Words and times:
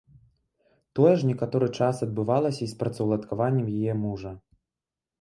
Тое 0.99 1.11
ж 1.19 1.29
некаторы 1.33 1.67
час 1.77 1.95
адбывалася 2.07 2.61
і 2.69 2.71
з 2.75 2.81
працаўладкаваннем 2.83 3.73
яе 3.79 3.93
мужа. 4.05 4.31